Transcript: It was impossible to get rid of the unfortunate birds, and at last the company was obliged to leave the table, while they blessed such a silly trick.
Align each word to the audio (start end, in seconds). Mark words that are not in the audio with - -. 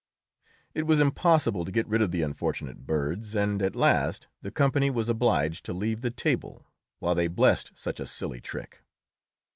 It 0.73 0.87
was 0.87 0.99
impossible 0.99 1.63
to 1.63 1.71
get 1.71 1.87
rid 1.87 2.01
of 2.01 2.09
the 2.09 2.23
unfortunate 2.23 2.87
birds, 2.87 3.35
and 3.35 3.61
at 3.61 3.75
last 3.75 4.27
the 4.41 4.49
company 4.49 4.89
was 4.89 5.09
obliged 5.09 5.63
to 5.65 5.73
leave 5.73 6.01
the 6.01 6.09
table, 6.09 6.65
while 6.97 7.13
they 7.13 7.27
blessed 7.27 7.73
such 7.75 7.99
a 7.99 8.07
silly 8.07 8.41
trick. 8.41 8.81